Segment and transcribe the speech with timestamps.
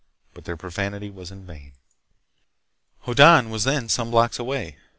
[0.33, 1.73] But their profanity was in vain.
[3.05, 4.77] Hoddan was then some blocks away.